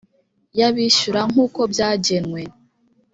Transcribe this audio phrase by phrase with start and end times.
[0.57, 2.41] y abishyura nk uko byagenwe